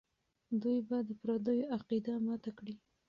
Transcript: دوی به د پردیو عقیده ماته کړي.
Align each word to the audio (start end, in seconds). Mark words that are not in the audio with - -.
دوی 0.61 0.77
به 0.87 0.97
د 1.07 1.09
پردیو 1.21 1.69
عقیده 1.75 2.13
ماته 2.25 2.51
کړي. 2.57 2.75